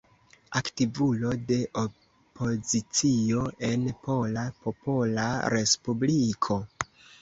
[0.59, 6.65] Aktivulo de opozicio en Pola Popola Respubliko.